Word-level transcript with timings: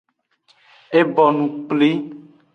E 0.99 1.01
bonu 1.15 1.45
kpli. 1.67 1.89